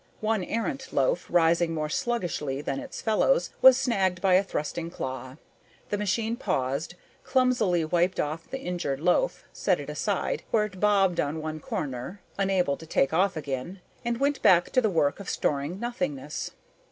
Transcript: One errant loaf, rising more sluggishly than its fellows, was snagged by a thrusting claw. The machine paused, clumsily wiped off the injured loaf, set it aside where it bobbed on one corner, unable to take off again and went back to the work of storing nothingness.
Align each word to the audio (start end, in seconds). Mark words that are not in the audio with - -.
One 0.21 0.43
errant 0.43 0.91
loaf, 0.91 1.27
rising 1.29 1.75
more 1.75 1.87
sluggishly 1.87 2.59
than 2.59 2.79
its 2.79 3.03
fellows, 3.03 3.51
was 3.61 3.77
snagged 3.77 4.19
by 4.19 4.33
a 4.33 4.41
thrusting 4.43 4.89
claw. 4.89 5.35
The 5.91 5.97
machine 5.99 6.35
paused, 6.37 6.95
clumsily 7.23 7.85
wiped 7.85 8.19
off 8.19 8.49
the 8.49 8.57
injured 8.57 8.99
loaf, 8.99 9.43
set 9.53 9.79
it 9.79 9.91
aside 9.91 10.41
where 10.49 10.65
it 10.65 10.79
bobbed 10.79 11.19
on 11.19 11.39
one 11.39 11.59
corner, 11.59 12.19
unable 12.39 12.77
to 12.77 12.87
take 12.87 13.13
off 13.13 13.37
again 13.37 13.79
and 14.03 14.17
went 14.19 14.41
back 14.41 14.71
to 14.71 14.81
the 14.81 14.89
work 14.89 15.19
of 15.19 15.29
storing 15.29 15.79
nothingness. 15.79 16.49